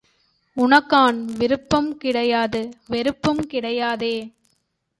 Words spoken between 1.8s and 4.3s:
கிடையாது வெறுப்புங் கிடையாதே.